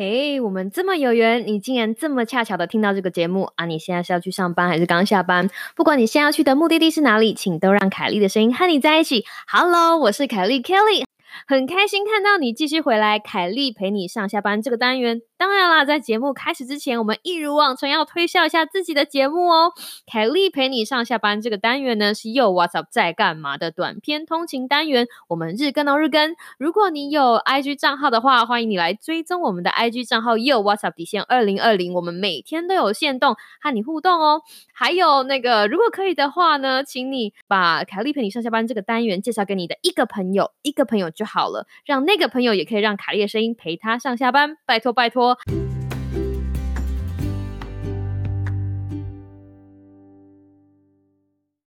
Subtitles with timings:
[0.00, 3.66] 嘿，我们这么有缘，你竟然这么恰巧的听到这个节目啊！
[3.66, 5.50] 你现在是要去上班还是刚下班？
[5.76, 9.26] 不管你现在要去的目的地是哪里，请都让凯莉的声音和你在一起。
[9.46, 11.09] Hello，我是凯莉 Kelly。
[11.46, 15.22] 很开心看到你继续回来，凯莉陪你上下班这个单元。
[15.36, 19.72] 当然啦，在节目开始之前，我们一如往常要推销一下自己的节目哦。
[20.06, 25.06] 凯莉陪你上下班这个单元呢，是又 What's Up 在干嘛的短篇通勤单元。
[25.28, 26.36] 我们日更哦日更。
[26.58, 31.94] 如果你有 IG 账号的话，欢迎你来追踪我们的 IG 账号又 What's Up 底线二零二零。
[31.94, 34.42] 我们每天都有限动和你互动哦。
[34.74, 44.56] 还有那个，如果可以的话呢，请你把凯莉陪你上下班这个单元介绍给你的一个朋友，一个朋友就好了，让那个朋友也可以让卡莉的声音陪他上下班。
[44.66, 45.38] 拜托拜托。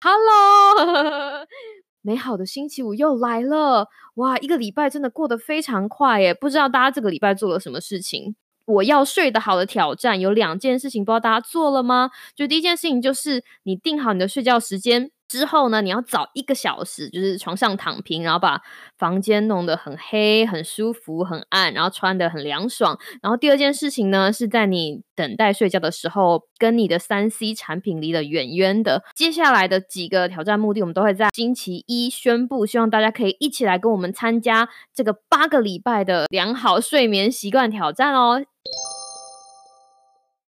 [0.03, 1.45] Hello，
[2.01, 3.87] 美好的星期五又来了！
[4.15, 6.33] 哇，一个礼拜真的过得非常快耶！
[6.33, 8.35] 不知道大家这个礼拜做了什么事情？
[8.65, 12.09] 我要睡得好的挑战有两件事情，不知道大家做了吗？
[12.35, 15.11] 就第一件事情就是你定好你的睡觉时间。
[15.31, 18.59] 之后呢，你要早一个小时，就是床上躺平，然后把
[18.97, 22.99] 房间弄得很黑、很舒服、很暗，然后穿得很凉爽。
[23.21, 29.03] 然后第二件事情呢，是在你等待睡觉的时候，跟你的三 C 产品离得远远的。
[29.15, 38.43] 接下来的几个挑战目的，我们都会在星期一宣布，希望大家可以一起来跟我们参加这个八个礼拜的良好睡眠习惯挑战哦。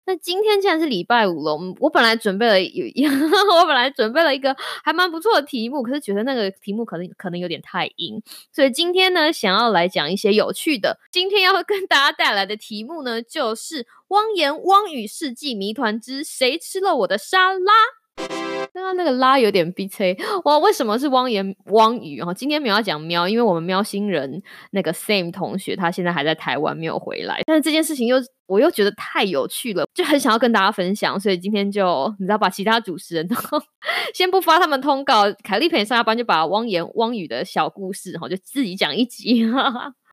[0.06, 3.10] 那今天既然是礼拜五了，我我本来准备了有，
[3.54, 4.54] 我本来准备了一个
[4.84, 11.00] 还蛮不错的题目，可是觉得那个题目可能可能有点太硬，所以今天呢，想要来讲一些有趣的。
[11.10, 17.72] 今天要跟大家带来的题目呢，就是汪言汪语世纪谜团之谁吃了我的沙拉。
[18.72, 20.58] 刚刚那个拉有点逼催哇！
[20.58, 22.32] 为什么是汪言汪语啊？
[22.34, 33.34] 今天没有要讲喵，因为我们喵星人那个 Same 同学他现在还在台湾没有回来，但是这件事情又我又觉得太有趣了，就很想要跟大家分享，所以今天就你知道把其他主持人都
[34.14, 39.46] 先不发他们通告，凯丽陪你上下班就把汪言汪语的小故事哈就自己讲一集。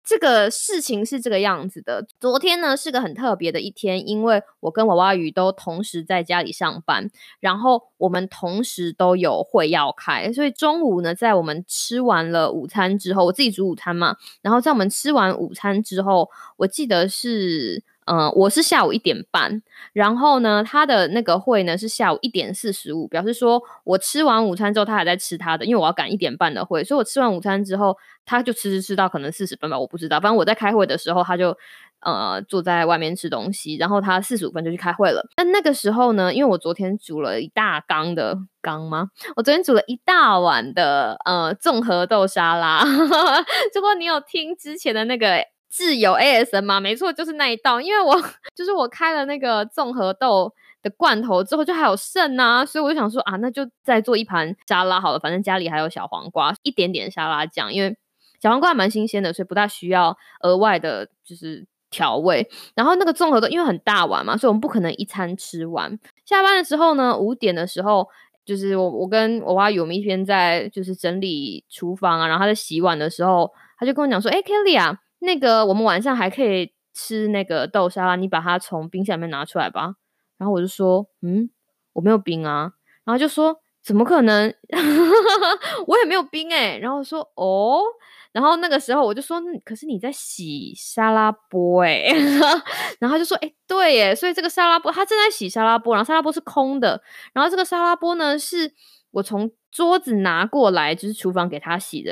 [0.04, 2.06] 这个事情是这个样子的。
[2.20, 7.08] 昨天呢是个很特别的一天，因为我跟娃娃鱼都同时在家里上班，
[7.40, 17.82] 然后我们同时都有会要开，所以中午呢，在我们吃完了午餐之后，我自己煮午餐嘛，然后在我们吃完午餐之后，我记得是。
[18.06, 31.56] 嗯，我是下午一点半，然后呢，他的那个会呢是下午一点四十五，表示说我吃完午餐之后，他还在吃他的，因为我要赶一点半的会，所以我吃完午餐之后，他就吃吃吃到可能四十分吧，我不知道，反正我在开会的时候，他就
[32.00, 35.24] 呃坐在外面吃东西，然后他四十五分就去开会了。
[35.36, 39.10] 但那个时候呢，因为我昨天煮了一大缸的缸吗？
[39.36, 42.82] 我昨天煮了一大碗的呃综合豆沙拉，
[43.72, 45.51] 如果你有听之前的那个。
[45.72, 46.78] 自由 ASM 吗？
[46.78, 47.80] 没错，就是那一道。
[47.80, 48.14] 因为我
[48.54, 50.52] 就是我开了那个综合豆
[50.82, 55.18] 的罐头之后，就还有剩啊，所以我就想说啊，那就再做一盘沙拉好了。
[55.18, 57.96] 反正家里还有小黄瓜，一点点沙拉酱，因为
[58.38, 62.46] 小黄瓜蛮新鲜的，所以不大需要额外的，就是调味。
[62.74, 65.98] 然后那个综合豆因为很大碗嘛，所以我们不可能一餐吃完。
[66.26, 68.06] 下班的时候呢，五点的时候，
[68.44, 79.94] 就是我我跟我妈有一天在就是整理厨房啊，然后他在洗碗的时候，他就跟我讲说：“哎，Kelly 啊。”那个，我们晚上还可以吃那个豆沙拉，你把它从冰箱里面拿出来吧。
[80.36, 81.48] 然后我就说，嗯，
[81.92, 82.72] 我没有冰啊。
[83.04, 84.52] 然后就说，怎么可能？
[85.86, 86.76] 我也没有冰哎。
[86.78, 87.82] 然后说，哦。
[88.32, 92.06] 然后那个时候我就说，可是你在洗沙拉波哎。
[92.98, 94.14] 然后就说，哎，对耶。
[94.14, 97.00] 所以这个沙拉波，他正在洗沙拉波，然后沙拉波是空的。
[97.32, 98.72] 然后这个沙拉波呢，是
[99.12, 102.10] 我从桌子拿过来，就是厨房给他洗的。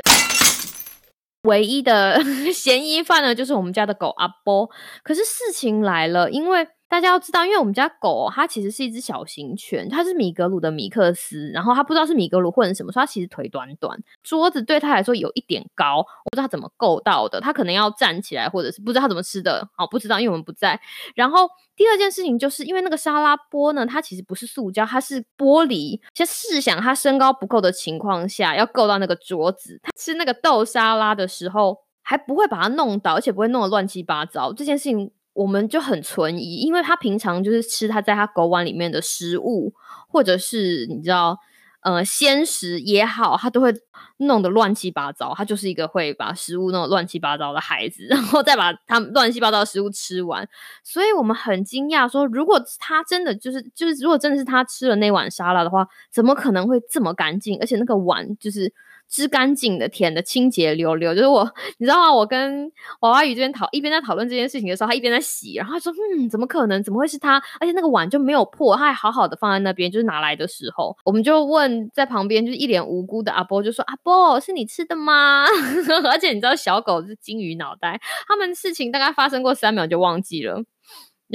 [1.43, 2.21] 唯一的
[2.53, 4.69] 嫌疑犯呢，就是我们家的狗阿波。
[5.03, 6.67] 可是事情来了，因为。
[6.91, 20.77] 大家要知道，因为我们家狗它其实是一只小型犬，它是米格鲁的米克斯，然后它不知道是米格鲁混什么，所以它其实腿短短，桌子对它来说有一点高，我不知道它怎么够到的，它可能要站起来，或者是不知道它怎么吃的，好不知道，因为我们不在。
[21.15, 21.47] 然后
[21.77, 25.97] 第二件事情就是因为那个沙拉波呢，它其实不是塑胶，它是玻璃。
[26.13, 34.51] 先试想它身高不够的情况下，要够到那个桌子，它吃那个豆沙拉的时候还不会把它弄倒，而且不会弄得乱七八糟。
[34.51, 35.09] 这件事情。
[35.33, 39.73] 我们就很存疑，因为他平常就是吃他在他狗碗里面的食物，
[40.09, 41.37] 或者是你知道，
[41.81, 43.73] 呃，鲜食也好，他都会
[44.17, 45.33] 弄得乱七八糟。
[45.33, 50.47] 他就是一个会把食物弄得乱七八糟的孩子，然后再把他乱七八糟的食物吃完。
[50.83, 57.57] 所以我们很惊讶，说如果他真的就是就是，如果真的是他吃了那碗沙拉的话，怎么可能会这么干净？
[57.61, 58.73] 而且那个碗就是。
[59.11, 61.13] 织干净的、舔的清洁溜溜。
[61.13, 61.43] 就是我，
[61.77, 62.11] 你知道吗？
[62.11, 62.71] 我跟
[63.01, 66.81] 娃娃鱼这边讨一边在讨论这件事情的时候，他一边在洗，然后他说：“嗯，怎么可能？
[66.81, 67.35] 怎么会是他？
[67.59, 69.91] 而且那个碗就没有破，他还好好的放在那边。
[69.91, 75.45] 就是拿来的时候，我们就问在旁边就是一脸无辜的阿波，就说：阿波是你吃的吗？
[76.09, 80.63] 而且你知道小狗是金鱼脑袋，他们事情大概发生过三秒就忘记了。”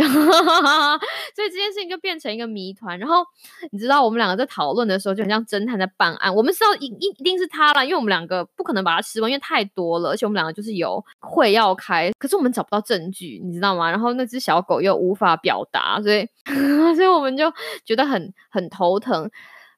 [1.34, 2.98] 所以这件事情就变成一个谜团。
[2.98, 3.24] 然后
[3.70, 6.34] 你知道，我们两个在讨论的时候，就很像侦探在办案。
[6.34, 10.10] 我们知道一一一定是他了，因为我们两个不可能把它吃完，因为太多了。
[10.10, 13.90] 而且我们两个就是有会要开，可是我们找不到证据，你知道吗？
[13.90, 16.26] 然后那只小狗又无法表达，所以
[16.94, 17.52] 所以我们就
[17.84, 19.30] 觉得很很头疼。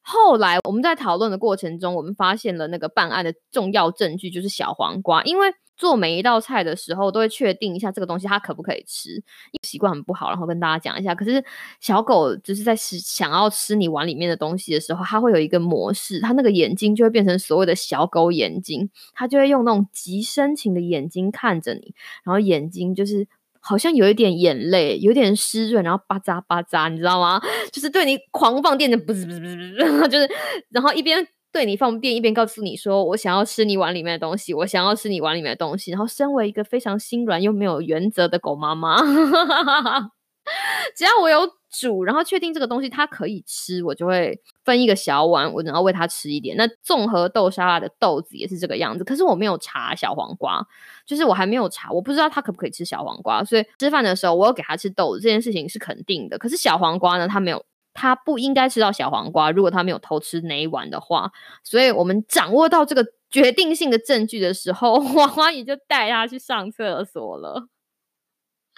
[0.02, 5.52] 后来我们在讨论的过程中，我们发现了那个办案的重要证据，就是小黄瓜，因为。
[5.78, 9.22] 做每一道菜的时候，都会确定一下这个东西它可不可以吃，
[9.62, 10.28] 习惯很不好。
[10.28, 11.42] 然后跟大家讲一下，可是
[11.80, 21.94] 小狗就是在吃想要吃你碗里面的东西的时候，它会有一个模式，它那个眼睛就会变成所谓的小狗眼睛，它就会用那种极深情的眼睛看着你，
[22.24, 23.28] 然后眼睛就是
[23.60, 27.40] 好像有一点眼泪，有点湿润，然后巴扎巴扎，你知道吗？
[27.72, 30.28] 就是对你狂放电的，不是不是不是不是， 就是
[30.70, 31.24] 然后一边。
[31.52, 38.98] 对你放电，一边告诉你说：“我想要吃你碗里面的东西，我想要吃你碗里面的东西。”然后，身为一个非常心软又没有原则的狗妈妈，
[40.94, 46.56] 只要我有煮，然后确定这个东西它可以吃，我就会分一个小碗，我然后喂它吃一点。
[46.56, 50.66] 那综合豆沙拉的豆子也是这个样子，可是我没有查小黄瓜，
[51.06, 56.38] 就是我还没有查，我不知道它可不可以吃小黄瓜，所以吃饭的时候我有给它吃豆子，这件事情是肯定的。
[56.38, 57.64] 可是小黄瓜呢，它没有。
[57.98, 61.32] 他不应该吃到小黄瓜，如果他没有偷吃那一碗的话。
[61.64, 67.66] 所以我们掌握到这个决定性的证据的时候， 花花姨就带他去上厕所了。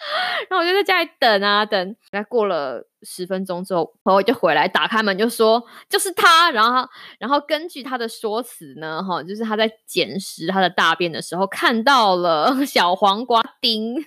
[0.48, 6.50] 然后我就在家里等啊等，大概过了十分钟之后，朋友就回来打开门就说就是他。
[6.50, 6.88] 然后，
[7.18, 14.02] 然后根据他的说辞呢，哈，就是他在捡拾他的大便的时候看到了小黄瓜丁。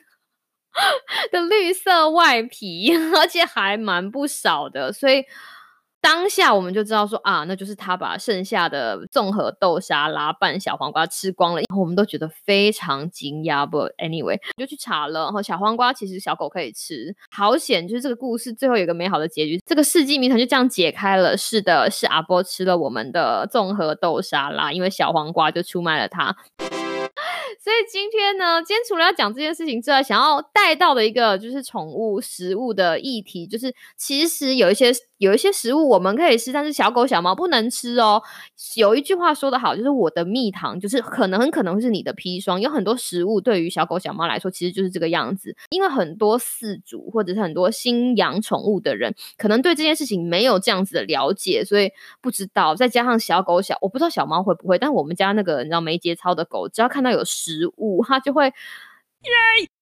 [1.31, 5.23] 的绿色外皮， 而且还蛮不少的，所以
[6.01, 13.65] 当下我们就知道说啊，那就是他把剩下的综合豆沙拉拌小黄瓜吃光了，然后我们都觉得非常惊讶。
[13.65, 17.87] 不，anyway，就去查了，然后小黄瓜其实小狗可以吃，好险！
[17.87, 21.37] 就是这个故事最后有个美好的结局，这个世纪谜团就这样解开了。
[21.37, 26.35] 是的，是阿波吃了我们的综合豆沙拉，因为小黄瓜就出卖了他。
[27.63, 34.91] 所以今天呢，今天除了要讲这件事情之外，想要带到的一个就是宠物食物的议题，就是其实有一些。
[35.19, 38.21] 有一些食物我们可以吃，但是小狗小猫不能吃哦。
[38.75, 42.59] 有一句话说得好，就是我的蜜糖，就是可能很可能是你的砒霜。
[42.59, 45.55] 有很多食物对于小狗小猫来说，其实就是这个样子。
[45.69, 51.89] 因为很多饲主或者是很多新养宠物的人，可能对这件事情没有这样子的了解，所以
[52.19, 52.75] 不知道。
[52.75, 58.53] 再加上小狗小，我不知道小猫会不会，但我们家那个你知道没节操的狗，只要看到有食物，它就会耶。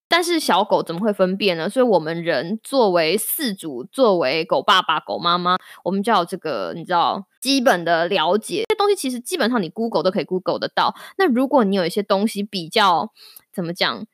[0.08, 1.70] 但是小狗怎么会分辨呢？
[1.70, 8.66] 所以，我们人作为饲主，作为狗爸爸、狗妈妈，我们就要这个，你知道，基本的了解。
[8.68, 10.94] 这东西其实基本上你 Google 都可以 Google 得到。
[11.18, 13.14] 那如果你有一些东西比较，
[13.54, 14.06] 怎么讲？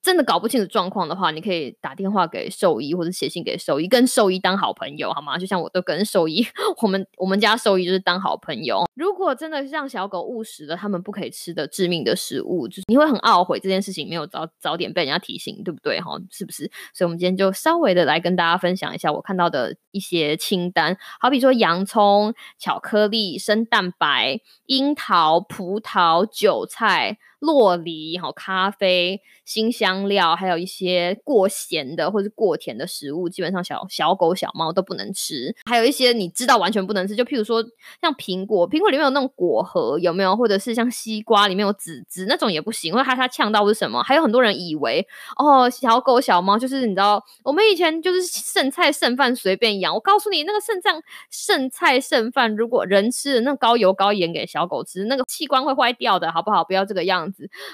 [0.00, 5.36] 真的搞不清楚状况的话，你可以打电话给兽医或者写信给兽医，跟兽医当好朋友好吗？
[5.36, 6.46] 就像我都跟兽医，
[6.82, 8.84] 我们我们家兽医就是当好朋友。
[8.94, 16.00] 如果真的让小狗误食了他们不可以吃的致命的食物，就是你会很懊悔这件事情没有早早点被人家提醒，对不对？
[16.00, 16.70] 哈，是不是？
[16.94, 27.18] 所以，我们今天就稍微的来跟大家分享一下我看到的一些清单，好比说洋葱、巧克力、生蛋白、樱桃、葡萄、韭菜。
[27.38, 35.54] 洛梨、哈咖啡、新香料，还有一些过咸的或者过甜的食物，基本上小小狗、小猫都不能吃。
[35.64, 37.64] 还有一些你知道完全不能吃，就譬如说
[38.00, 40.36] 像苹果，苹果里面有那种果核，有没有？
[40.36, 44.02] 或者是像西瓜里面有籽籽那种也不行，因为它它呛到是什么？
[44.02, 49.94] 还有很多人以为哦，小狗、小猫就是你知道，我们以前就是剩菜剩饭随便养。
[49.94, 56.62] 我告诉你，那个肾脏剩菜剩饭，如果人吃的那高油高盐给小狗吃，那个器官会坏掉的，好不好？
[56.64, 57.27] 不要这个样。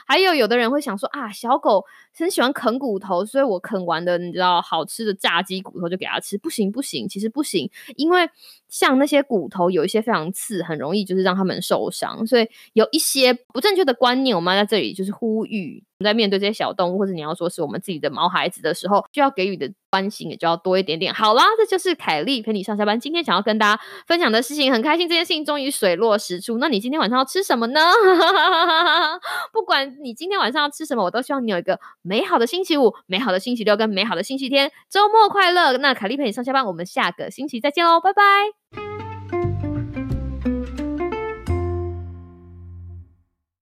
[0.07, 1.85] 还有有的人会想说啊，小狗
[2.17, 8.29] 很喜欢啃骨头，所以我啃完的你知道好吃的炸鸡骨头就给它吃，不行不行，其实不行，因为
[8.69, 15.83] 像那些骨头有一些非常刺，很容易就是让它们受伤，所以有一些不正确的观念，我们在这里就是呼吁。
[16.03, 21.15] 在面对这些小动物，或者你要说是我们自己的毛孩子的时候，需要给予的关心也就要多一点点。
[21.15, 22.99] 好啦，这就是凯莉陪你上下班。
[22.99, 26.59] 今天想要跟大家分享的事情，很开心这件事情终于水落石出。
[26.59, 27.81] 那你今天晚上要吃什么呢？
[29.53, 34.73] 不管你今天晚上要吃什么，我都希望你有一个美好的星期五、美好的星期六跟美好的星期天。
[34.91, 35.77] 周末快乐！
[35.79, 38.94] 那凯莉陪你上下班，我们下个星期再见喽，拜拜。